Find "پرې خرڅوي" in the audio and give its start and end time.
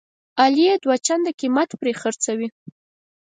1.79-2.47